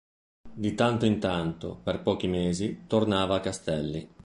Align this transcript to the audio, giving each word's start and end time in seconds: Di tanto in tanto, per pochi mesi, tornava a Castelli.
Di 0.51 0.73
tanto 0.73 1.05
in 1.05 1.19
tanto, 1.19 1.75
per 1.83 2.01
pochi 2.01 2.25
mesi, 2.25 2.85
tornava 2.87 3.35
a 3.35 3.39
Castelli. 3.39 4.09